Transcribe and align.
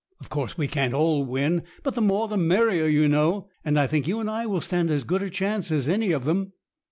Of 0.19 0.29
course 0.29 0.57
we 0.57 0.67
can't 0.67 0.95
all 0.95 1.23
win, 1.25 1.61
but 1.83 1.93
the 1.93 2.01
more 2.01 2.27
the 2.27 2.35
merrier, 2.35 2.87
you 2.87 3.07
know, 3.07 3.49
and 3.63 3.77
I 3.79 3.85
think 3.85 4.07
you 4.07 4.19
and 4.19 4.31
I 4.31 4.47
will 4.47 4.59
stand 4.59 4.89
as 4.89 5.03
good 5.03 5.21
a 5.21 5.29
chance 5.29 5.69
as 5.69 5.87
any 5.87 6.11
of 6.11 6.25
them." 6.25 6.53